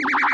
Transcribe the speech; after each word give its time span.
you. 0.00 0.33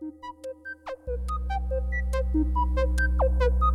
Thank 0.00 0.14
you. 2.34 3.69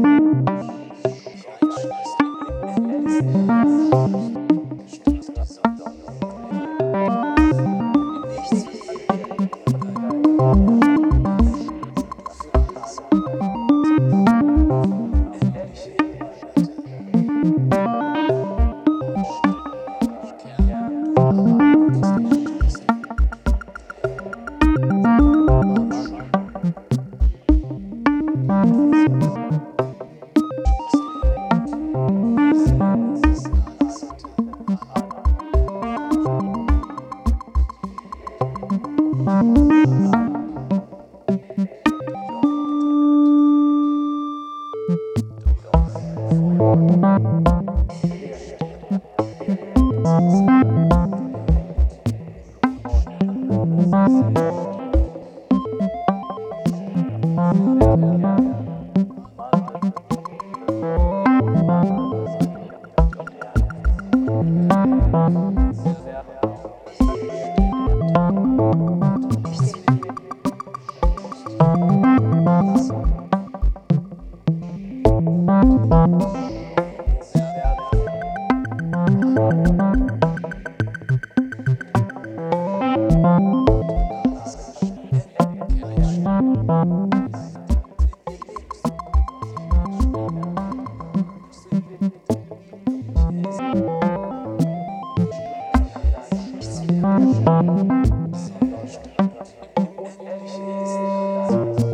Thank 101.50 101.80
you. 101.80 101.89